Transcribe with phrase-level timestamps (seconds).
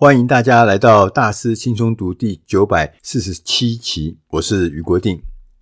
[0.00, 5.20] 欢迎大家来到大师轻松读第九百四十七期，我是余国定。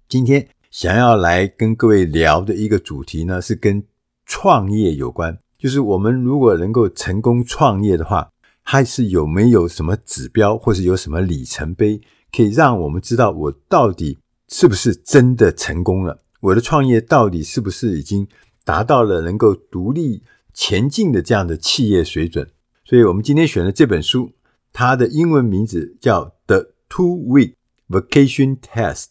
[0.09, 3.83] 今天想要来跟各位聊的一个主题呢，是跟
[4.25, 5.37] 创业有关。
[5.59, 8.31] 就是我们如果能够成功创业的话，
[8.63, 12.01] 还是有没有什么指标，或是有什么里程碑，
[12.31, 16.23] 可以让我们知道我到底是不是真的成功了？
[16.43, 18.29] 我的创业到底是不是已经
[18.65, 20.23] 达到了能够独立
[20.55, 22.49] 前进的这样的企业水准？
[22.89, 24.33] 所以我们今天选的这本书，
[24.73, 27.53] 它的英文名字叫《The Two Week
[27.87, 29.05] Vacation Test》，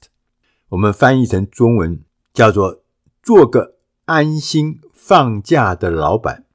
[0.70, 2.02] 我们翻译成中文
[2.34, 2.82] 叫做
[3.22, 6.46] “做个安心放假的老板”。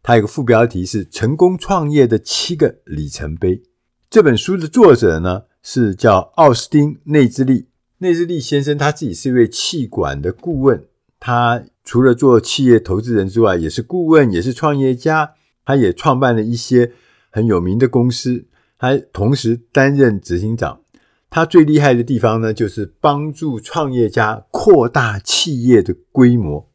[0.00, 3.64] 它有个副标题是“成功创业的七个里程碑”。
[4.08, 7.66] 这本书的作者呢是叫奥斯汀·内兹利。
[7.98, 10.86] 内兹利先生他自己是一位企管的顾问，
[11.18, 15.34] 他除了做企业投资人之外，也是顾问，也是创业家。
[15.64, 16.92] 他也创办了一些
[17.30, 18.46] 很有名的公司，
[18.78, 20.80] 他同时担任执行长。
[21.28, 26.68] 他最厉害的地方呢，就是帮助创业家扩大企业的规模。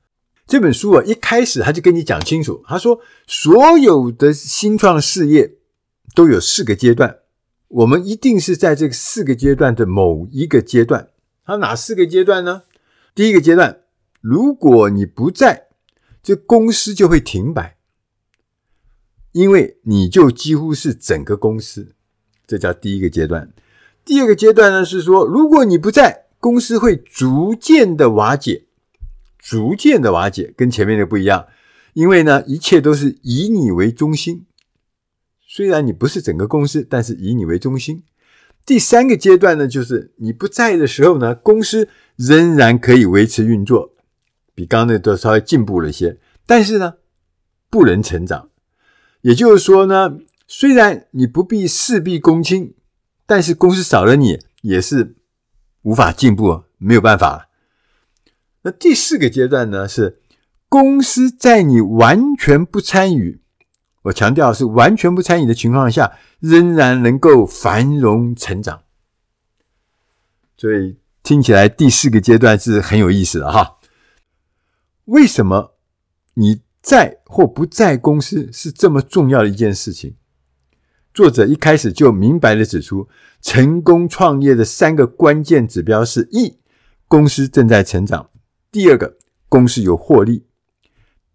[0.47, 5.55] 这本书啊，一开始他就跟你讲清楚，他说所有的新创事业
[6.13, 7.17] 都有四个阶段，
[7.67, 11.09] 我们一定是在这四个阶段的某一个阶段。
[11.45, 12.61] 他哪四个阶段呢？
[13.13, 13.81] 第一个阶段，
[14.21, 15.67] 如果你不在，
[16.23, 17.74] 这公司就会停摆。
[19.35, 21.93] 因为你就几乎是整个公司，
[22.47, 23.51] 这叫第一个阶段。
[24.05, 28.67] 第二个阶段呢，是说，如果你不在，公司会逐渐的瓦解，
[29.37, 31.47] 逐渐的瓦解，跟前面的不一样。
[31.95, 34.45] 因为呢，一切都是以你为中心。
[35.45, 38.03] 虽然你不是整个公司，但是以你为中心。
[38.65, 43.93] 第三个阶段呢，就是你不在的时候呢，公司仍然可以维持运作，
[44.53, 46.93] 比刚刚那都稍微进步了一些，但是呢，
[47.69, 48.49] 不能成长。
[49.25, 52.75] 也就是说呢，虽然你不必事必躬亲，
[53.25, 55.15] 但是公司少了你也是
[55.81, 57.49] 无法进步，没有办法。
[58.61, 60.21] 那第四个阶段呢，是
[60.69, 63.41] 公司在你完全不参与，
[64.03, 68.83] 我强调是完全不参与的情况下，仍然能够繁荣成长。
[70.55, 73.79] 所以听起来第四个阶段是很有意思的哈。
[75.05, 75.73] 为什么
[76.35, 76.61] 你？
[76.85, 80.15] 在或不在公司是这么重要的一件事情。
[81.15, 83.09] 作者一开始就明白的指出，
[83.41, 86.59] 成功创业的三个关键指标是：一、
[87.07, 88.29] 公司正在成长；
[88.71, 89.17] 第二个，
[89.49, 90.43] 公司有获利；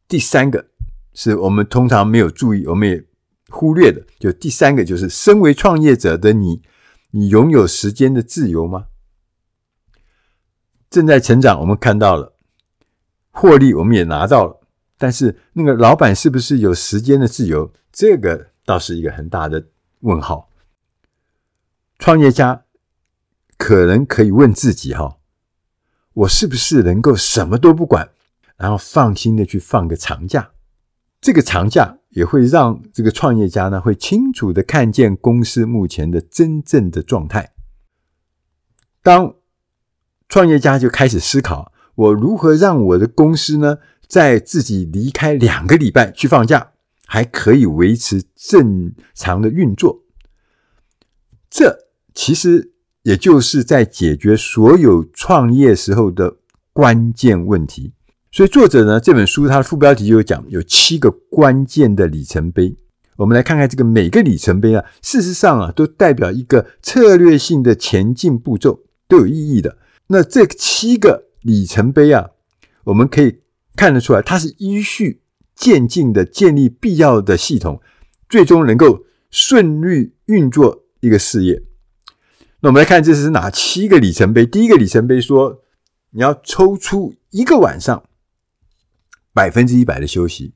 [0.06, 0.69] 第三个
[1.15, 3.05] 是我们通常没有注意，我们也
[3.49, 6.62] 忽略的，就第三个就是身为创业者的你，
[7.11, 8.87] 你拥有时间的自由吗？
[10.88, 12.34] 正在成长，我们看到了；
[13.32, 14.59] 获利，我们也拿到了。
[15.00, 17.72] 但是那个老板是不是有时间的自由？
[17.91, 19.69] 这个倒是一个很大的
[20.00, 20.50] 问号。
[21.99, 22.65] 创业家
[23.56, 25.16] 可能可以问自己：哈，
[26.12, 28.11] 我是不是能够什么都不管，
[28.59, 30.50] 然后放心的去放个长假？
[31.22, 37.55] 这个长假也会让这个创业家呢，会清楚的看见公司目前的真正的状态。
[39.03, 39.37] 当
[40.28, 43.78] 创业家就开始思考：我如何让我的公司呢？
[44.10, 46.72] 在自己离开两个礼拜去放假，
[47.06, 50.03] 还可以维持正常的运作，
[51.48, 52.72] 这其实
[53.04, 56.38] 也就是在解决所有创业时候的
[56.72, 57.93] 关键问题。
[58.32, 62.75] 所以作者呢，这本书它的副标题就讲有七个关键的里程碑。
[63.15, 69.78] 我们来看看这个每个里程碑啊，事实上啊，都代表一个策略性的前进步骤，都有意义的。
[70.09, 72.31] 那这七个里程碑啊，
[72.82, 73.38] 我们可以。
[73.81, 75.23] 看得出来，它是依序
[75.55, 77.81] 渐进的建立必要的系统，
[78.29, 81.63] 最终能够顺利运作一个事业。
[82.61, 84.45] 那我们来看，这是哪七个里程碑？
[84.45, 85.63] 第一个里程碑说，
[86.11, 88.05] 你要抽出一个晚上，
[89.33, 90.53] 百分之一百的休息。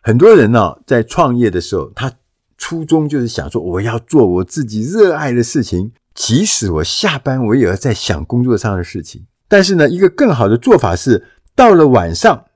[0.00, 2.12] 很多人呢，在创业的时候，他
[2.56, 9.24] 初衷就是想说，我要做我自己热爱的事情，即使我下班，我也要在想工作上的事情。
[9.46, 12.46] 但是呢，一个更好的做法是，到了晚上。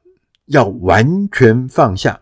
[0.53, 2.21] 要完全放下，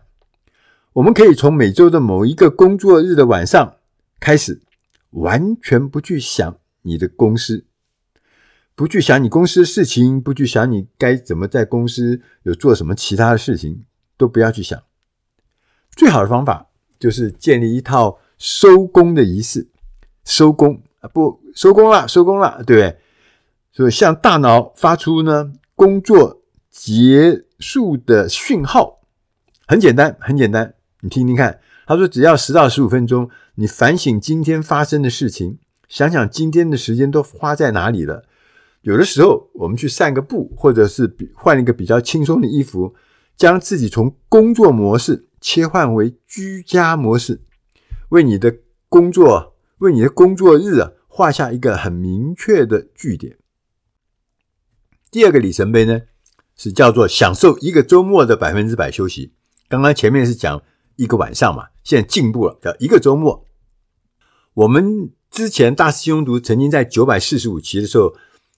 [0.93, 3.75] 我们可以从每周的某一个工作日的晚上
[4.21, 4.61] 开始，
[5.09, 7.65] 完全不去想你的公司，
[8.73, 13.83] 不去想你公司的事情，不去想你该怎么在公司有做什么其他的事情，
[14.15, 14.81] 都不要去想。
[15.97, 19.67] 最好的方法就是建立一套收工的仪式，
[20.23, 22.97] 收工啊，不收工了，收工了，对不对？
[23.73, 29.01] 所以向大脑发出呢工作结数的讯号
[29.67, 31.61] 很简单，很简单，你听听看。
[31.85, 38.23] 他说，只要十到十五分钟，你反省今天发生的事情，想想今天的时间都花在哪里了。
[38.81, 42.95] 有的时候，我们去散个步，或者是换一个比较轻松的衣服，
[43.37, 47.41] 将自己从工作模式切换为居家模式，
[48.09, 48.55] 为你的
[48.87, 53.37] 工作，为你的工作日啊，画下一个很明确的句点。
[55.11, 56.01] 第二个里程碑呢，
[56.61, 59.33] 是叫做享受一个周末的百分之百休息。
[59.67, 60.61] 刚刚前面是讲
[60.95, 63.43] 一个晚上嘛，现在进步了，叫一个周末。
[64.53, 68.13] 我们之前大师兄读曾经在九百四十五期的时候。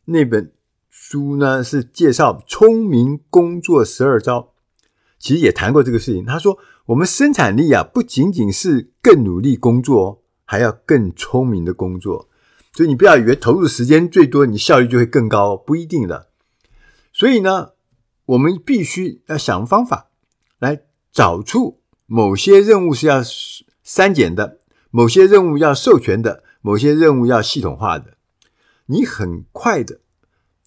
[0.06, 0.52] 那本
[0.90, 4.52] 书呢，是介绍聪明工作十二招，
[5.18, 6.26] 其实也谈过这个事情。
[6.26, 6.58] 他说，
[6.88, 12.28] 我们生产力啊，不仅仅是更努力工作，还要更聪明的工作。
[12.74, 16.28] 所以你不要以为投入时间最多，你效率就会更高，不一定的。
[17.14, 17.70] 所以呢，
[18.25, 20.10] 我们必须要想方法
[20.60, 20.81] 来
[21.12, 23.22] 找出某些任务是要
[23.84, 24.60] 删减的，
[24.92, 28.18] 某些任务要授权的，某些任务要系统化的。
[28.86, 30.00] 你很快的，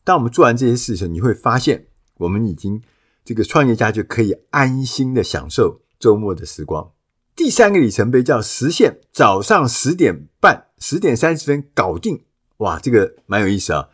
[0.05, 1.87] 当我们做完这些事情，你会发现，
[2.19, 2.83] 我们已经
[3.25, 6.93] 这个创业家就可以安心的享受周末的时光。
[7.35, 12.25] 第三个里程碑叫实现早上十点半、十点三十分搞定。
[12.59, 13.91] 哇，这个蛮有意思啊！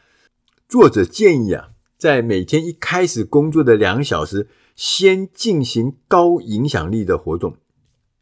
[0.68, 1.70] 作者建议啊，
[2.02, 7.58] 在每天一开始工作的两小时，先进行高影响力的活动。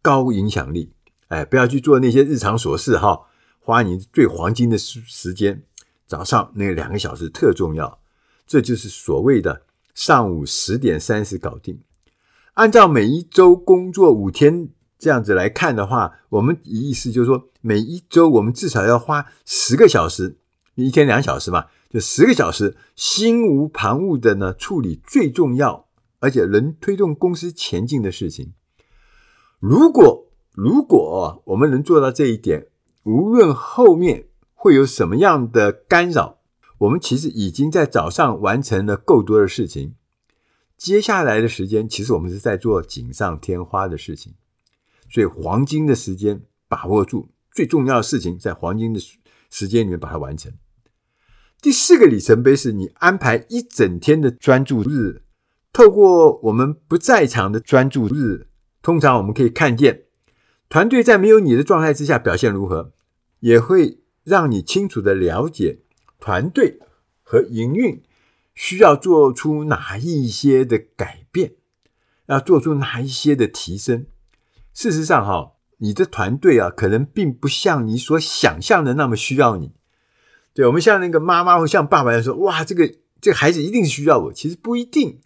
[0.02, 0.92] 高影响力，
[1.28, 3.22] 哎，不要去做那些日常琐事哈，
[3.58, 5.62] 花你最黄金的时时间。
[6.06, 8.02] 早上那两个小时特重要，
[8.46, 9.62] 这就是所谓的
[9.94, 11.80] 上午十点三十搞定。
[12.52, 14.68] 按照每一周工作五天
[14.98, 20.36] 这样子来看的话，我们意思就是说，每一周我们至少要花十个小时，
[20.74, 25.88] 一天两小时嘛，就十个小时，心无旁骛的呢处理最重要
[26.20, 28.54] 而且能推动公司前进的事情。
[29.58, 32.68] 如果如果我们能做到这一点，
[33.02, 34.28] 无论后面。
[34.62, 36.36] 会有什么样的干扰？
[36.80, 39.94] 我们其实已经在早上完成了够多的事情，
[40.76, 44.34] 接下来的时间其实我们是在做锦上添花的事情。
[45.08, 49.00] 所以黄金的时间把握住，最重要的事情在黄金的
[49.48, 50.52] 时间里面把它完成。
[51.62, 55.22] 第四个里程碑是你安排一整天的专注日，
[55.72, 58.48] 透过我们不在场的专注日，
[58.82, 60.04] 通常我们可以看见
[60.68, 62.92] 团队在没有你的状态之下表现如何，
[63.40, 63.98] 也会。
[64.22, 65.80] 让你清楚的了解
[66.20, 66.78] 团队
[67.22, 68.02] 和营运
[68.54, 71.54] 需要做出哪一些的改变，
[72.26, 74.06] 要做出哪一些的提升。
[74.74, 79.72] 事实上，哈，你的团队啊，可能并不像你所想象的那么需要你。
[80.54, 85.20] 对，我们像那个妈妈或像爸爸来说，哇，这个这个孩子一定是需要我，其实不一定。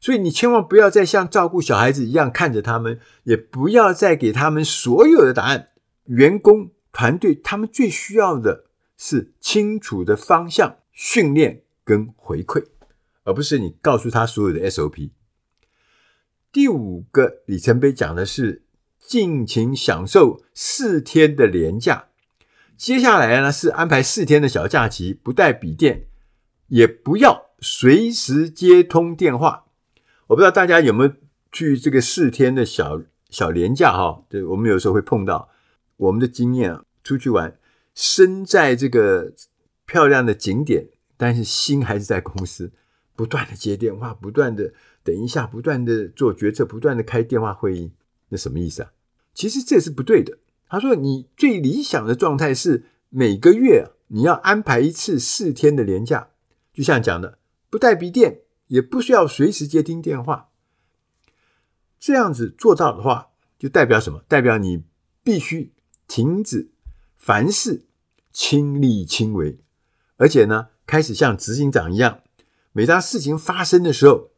[0.00, 5.68] 所以你千万不要再像照顾小孩子一样看着他们，也不要再给他们所有的答案。
[6.04, 6.70] 员工。
[6.90, 8.64] 团队他们最需要的
[8.96, 12.64] 是清楚的方向、训练跟回馈，
[13.22, 15.10] 而不是你告诉他所有的 SOP。
[16.50, 18.64] 第五个里程碑讲的是
[18.98, 22.07] 尽情享受四天的连假。
[22.78, 26.06] 接下来呢，是安排四天的小假期，不带笔电，
[26.68, 29.64] 也不要随时接通电话。
[30.28, 31.12] 我不知道大家有没有
[31.50, 34.22] 去这个四天的小小年假哈？
[34.28, 35.50] 对，我们有时候会碰到
[35.96, 36.84] 我们的经验啊。
[37.02, 37.58] 出去玩，
[37.94, 39.32] 身在这个
[39.84, 42.70] 漂亮的景点，但是心还是在公司，
[43.16, 47.92] 不断的接电话，不断的等一下，不断的做决策，不断的开电话会议，
[48.28, 48.92] 那什么意思啊？
[49.34, 50.38] 其实这是不对的。
[50.68, 56.30] 他说，你最理想的状态是每个月你要安排一次四天的连假，
[56.72, 57.38] 就像讲的，
[57.70, 60.50] 不带笔电，也不需要随时接听电话。
[61.98, 64.22] 这样子做到的话，就代表什么？
[64.28, 64.84] 代表你
[65.22, 65.72] 必须
[66.06, 66.70] 停止。
[67.16, 67.84] 凡事
[68.32, 69.58] 亲力亲为，
[70.18, 72.20] 而且呢，开始像执行长一样，
[72.72, 74.30] 每当事情发生的时候，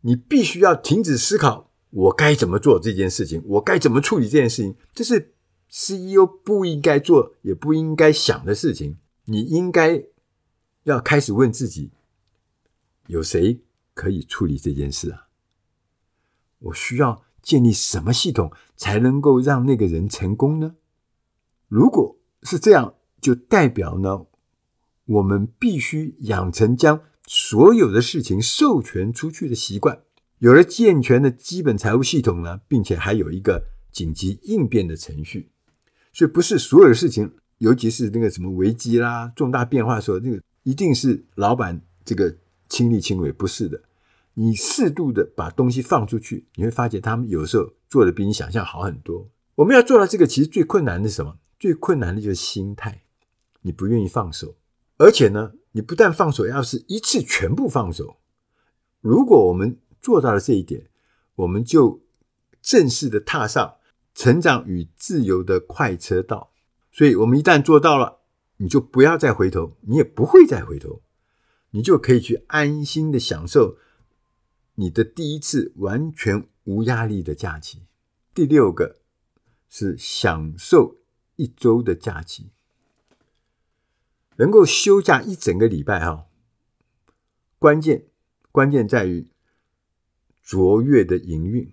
[0.00, 5.32] 你必须要停止思考，我该怎么做这件事情，我该怎么处理这件事情，这是
[5.70, 8.98] CEO 不应该做，也不应该想的事情。
[9.24, 10.02] 你应该
[10.82, 11.92] 要开始问自己，
[13.06, 13.62] 有谁
[13.94, 15.28] 可以处理这件事啊？
[16.58, 20.74] 我需要建立什么系统才能够让那个人成功呢？
[21.68, 24.26] 如果是这样，就代表呢，
[25.04, 30.02] 我们必须养成将所有的事情授权出去的习惯。
[30.38, 35.52] 有了健全的基本财务系统呢，并且还有一个紧急应变的程序。
[36.12, 42.36] 所以，不是所有的事情，尤其是那个什么危机啦、重大变化的时候，那个一定是老板这个
[42.68, 43.80] 亲力亲为，不是的。
[44.34, 49.28] 你适度的把东西放出去，你会发觉他们有时候做的比你想象好很多。
[49.56, 51.36] 我们要做到这个，其实最困难的是什么？
[51.58, 53.02] 最困难的就是心态，
[53.62, 54.56] 你不愿意放手，
[54.96, 58.16] 而且呢，你不但放手，要是一次全部放手。
[59.02, 60.86] 如果我们做到了这一点，
[61.34, 62.00] 我们就
[62.62, 63.74] 正式的踏上
[64.20, 66.52] 成长与自由的快车道。
[66.92, 68.18] 所以，我们一旦做到了，
[68.58, 71.00] 你就不要再回头，你也不会再回头，
[71.70, 73.78] 你就可以去安心的享受
[74.74, 77.86] 你的第一次完全无压力的假期。
[78.34, 78.98] 第六个
[79.70, 80.98] 是享受
[81.36, 82.50] 一周的假期，
[84.36, 86.26] 能够休假一整个礼拜哈，
[87.58, 88.04] 关键
[88.52, 89.30] 关键在于
[90.42, 91.72] 卓越的营运。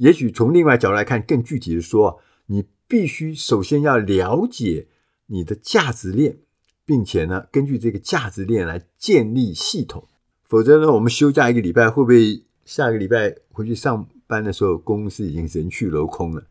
[0.00, 4.88] 也许从另外角度来看，更具体的说，你必须首先要了解
[5.26, 6.38] 你的价值链，
[6.86, 10.08] 并且呢，根据这个价值链来建立系统。
[10.44, 16.44] 否则呢，我们休假一个礼拜，会不会下个礼拜回去上班的时候，公司已经人去楼空了？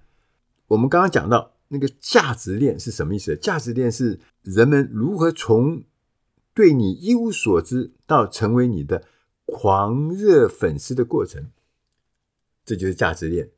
[0.68, 3.36] 我们刚刚讲到那个价值链是什么意思？
[3.36, 5.82] 价值链是人们如何从
[6.54, 9.04] 对你一无所知到成为你的
[9.46, 11.48] 狂热粉丝的过程。
[12.70, 13.50] 这就是价值链，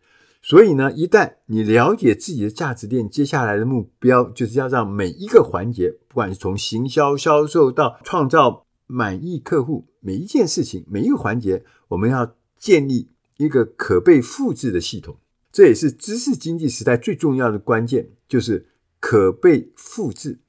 [0.41, 15.20] 所以呢，一旦你了解自己的价值链，接下来的目标就是要让每一个环节，不管是从行销、销售到创造满意客户，每一件事情、每一个环节，我们要建立一个可被复制的系统。
[15.51, 18.70] 这也是知识经济时代最重要的关键，就是
[19.01, 20.39] 可被复制，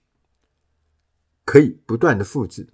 [1.44, 2.68] 可以不断的复制，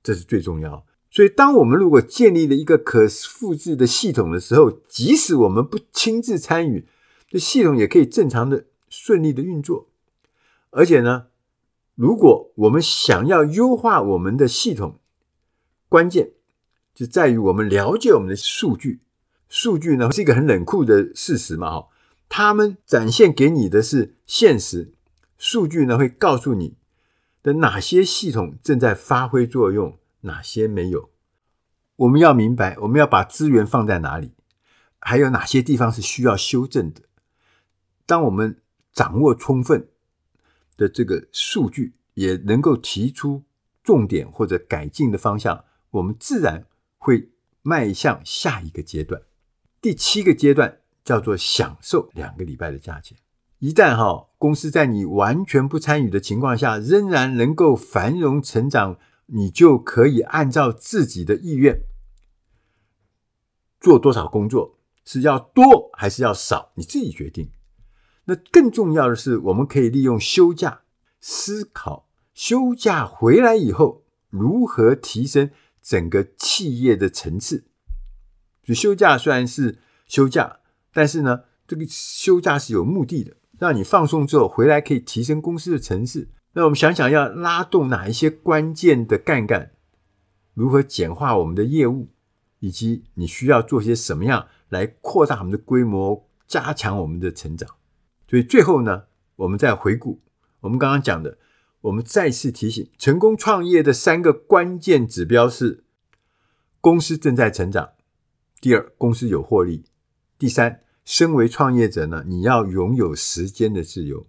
[0.00, 0.86] 这是最重要。
[1.10, 6.86] 所以，当我们如果建立了一个可复制的系统的时候，即使我们不亲自参与，
[7.28, 9.88] 这系统也可以正常的、顺利的运作。
[10.70, 11.28] 而且呢，
[11.94, 15.00] 如果我们想要优化我们的系统，
[15.88, 16.32] 关键
[16.94, 19.00] 就在于我们了解我们的数据。
[19.48, 21.88] 数据呢是一个很冷酷的事实嘛，哈，
[22.28, 24.92] 他们展现给你的是现实。
[25.38, 26.76] 数据呢会告诉你
[27.42, 29.98] 的哪些系统正在发挥作用。
[30.22, 31.10] 哪些没有？
[31.96, 34.32] 我们要明白，我们要把资源放在哪里，
[35.00, 37.02] 还有哪些地方是需要修正的。
[38.06, 38.60] 当我们
[38.92, 39.88] 掌握充分
[40.76, 43.42] 的这个数据，也能够提出
[43.82, 46.66] 重点或者改进的方向，我们自然
[46.98, 47.30] 会
[47.62, 49.20] 迈向下一个阶段。
[49.80, 53.16] 第七个阶段叫做享受两个礼拜的假期。
[53.58, 58.98] 一旦哈公司在你完全不参与的情况下，仍然能够繁荣成长。
[59.30, 61.82] 你就可以按照自己的意愿
[63.80, 67.50] 做多少工作，是要多还是要少，你自己决定。
[68.24, 70.82] 那更重要的是，我们可以利用休假
[71.20, 75.50] 思考，休假回来以后如何提升
[75.82, 77.66] 整个企业的层次。
[78.62, 80.60] 就休假虽然是休假，
[80.92, 86.30] 但是呢，这个休假是有目的的，让你放松之后回来可以提升公司的层次。
[86.58, 89.70] 那我们想想要拉动哪一些关键的干干，
[90.54, 92.08] 如何简化我们的业务，
[92.58, 97.76] 以及你需要做些什么样来扩大我们的规模，加强我们的成长。
[98.28, 99.04] 所以最后呢，
[99.36, 100.20] 我们再回顾
[100.58, 101.38] 我们刚刚讲的，
[101.82, 105.84] 我们再次提醒：成功创业的三个关键指标是：
[106.80, 107.90] 公司正在成长；
[108.60, 109.84] 第二，公司有获利；
[110.36, 114.26] 第三，身为创业者呢，你要拥有时间的自由。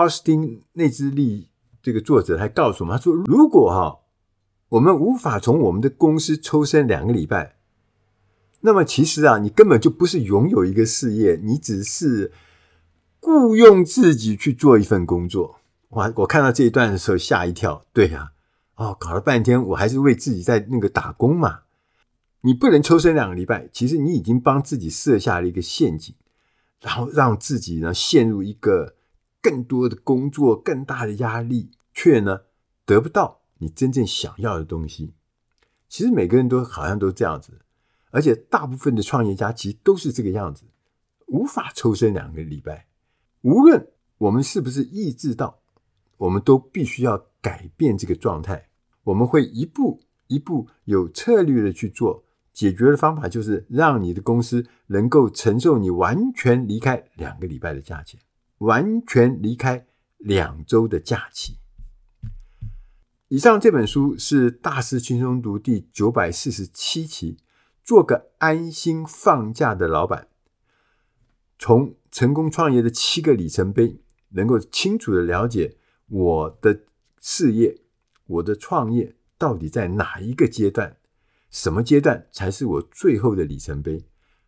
[0.00, 1.50] 奥斯汀内兹利
[1.82, 4.00] 这个作者还告诉我们，他说：“如果哈
[4.70, 7.56] 我们无法从我们的公司抽身两个礼拜，
[8.60, 12.32] 那么其实啊，你根本就不是拥有一个事业，你只是
[13.20, 15.56] 雇佣自己去做一份工作。”
[15.90, 16.10] 哇！
[16.16, 17.84] 我看到这一段的时候吓一跳。
[17.92, 18.32] 对呀，
[18.76, 21.60] 哦，搞了半天我还是为自己在那个打工嘛。
[22.40, 26.14] 你不能抽身两个礼拜，其实你已经帮自己设下了一个陷阱，
[26.80, 28.94] 然后让自己呢陷入一个。
[29.42, 32.40] 更多的工作，更大的压力，却呢
[32.84, 35.14] 得不到你真正想要的东西。
[35.88, 37.60] 其实每个人都好像都这样子，
[38.10, 40.64] 而且大部分的创业家其实都是这个样子，
[41.26, 42.86] 无法抽身两个礼拜。
[43.42, 45.60] 无论我们是不是意志到，
[46.18, 48.68] 我们都必须要改变这个状态。
[49.04, 52.24] 我们会一步一步有策略的去做。
[52.52, 58.20] 解决的方法就是让你的公司能够承受你完全离开两个礼拜的价钱。
[58.60, 59.86] 完全离开
[60.16, 61.58] 两周的假期。
[63.28, 67.36] 以上这本书是大师轻松读第九百四十七期。
[67.82, 70.28] 做个安心放假的老板，
[71.58, 75.76] 从成功创业的七个里程碑，能够清楚的了解
[76.06, 76.84] 我的
[77.18, 77.80] 事业、
[78.26, 80.98] 我的创业到底在哪一个阶段，
[81.50, 84.04] 什么阶段才是我最后的里程碑。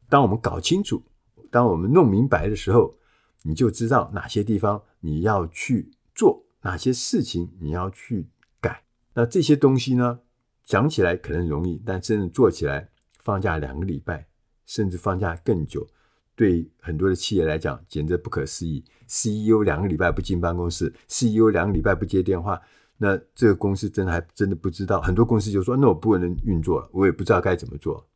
[0.08, 1.02] 当我们搞清楚，
[1.50, 2.94] 当我们弄明白的时候，
[3.44, 8.28] 你就知道哪些地方你要去做，哪些事情你要去
[8.60, 8.84] 改。
[9.14, 10.20] 那这些东西呢，
[10.64, 14.26] 讲起来可能容易，但真的做起来，放假两个礼拜，
[14.66, 15.86] 甚至放假更久，
[16.34, 18.84] 对很多的企业来讲，简直不可思议。
[19.06, 22.60] CEO 两个礼拜不进办公室，CEO 两个礼拜不接电话。
[22.98, 28.06] 那这个公司真的还真的不知道，很多公司就说：“那我不能运作了，我也不知道该怎么做。”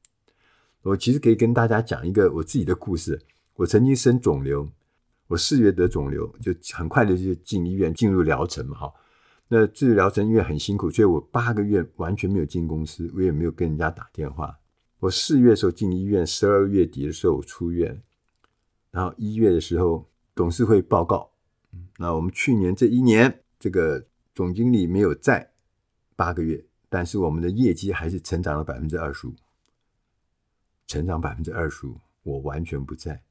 [0.83, 3.21] 我其实可以跟大家讲一个我自己的故事。
[3.57, 4.69] 我曾经生肿瘤，
[5.27, 8.79] 我四月得肿瘤，就很快的就进医院进入疗程嘛。
[8.79, 8.95] 哈，
[9.49, 14.59] 那治疗程因为很辛苦，所以我八个月完全没有进公司，我也没有跟人家打电话。
[14.99, 18.03] 我四月的时候进医院，十二月底的时候出院，
[18.91, 21.31] 然后一月的时候董事会报告，
[21.99, 24.07] 那我们去年这一年这个。
[24.37, 25.51] 总经理没有在
[26.15, 29.35] 八个月，但是我们的业绩还是成长了百分之二十五，
[30.87, 33.23] 成长百分之二十五，我完全不在。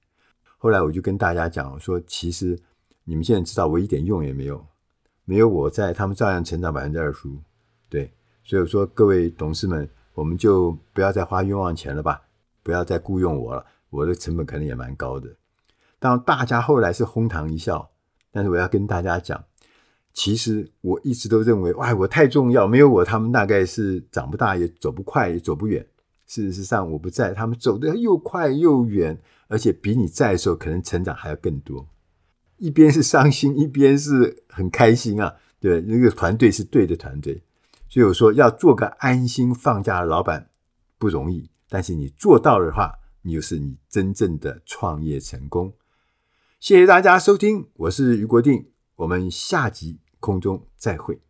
[0.66, 2.58] 后来我就跟大家讲说，其实
[3.04, 4.66] 你们现在知道我一点用也没有，
[5.24, 7.38] 没有我在，他们照样成长百分之二十五。
[7.88, 8.12] 对，
[8.44, 12.20] 所以我说各位董事们，我们就不要再花冤枉钱了吧，
[12.64, 15.30] 不要再雇佣我了，我的成本可能也蛮高的。
[16.00, 17.88] 当大家后来是哄堂一笑，
[18.32, 19.44] 但是我要跟大家讲。
[20.14, 25.86] 其实我一直都认为，哇，我太重要，没有我，他们大概是长不大，也走不快，也走不远。
[26.26, 29.16] 事实上，我不在，他们走得又快又远，
[29.48, 31.88] 而且比你在的时候，可能成长还要更多。
[32.58, 35.36] 一边是伤心，一边是很开心啊！
[35.60, 37.44] 对，那个团队是对的团队。
[37.90, 40.50] 所以我说，要做个安心放假的老板
[40.98, 45.74] 不容易，但是你做到的话，你就是你真正的创业成功。
[46.60, 50.00] 谢谢大家收听，我是余国定，我们下集。
[50.22, 51.22] 空中再会。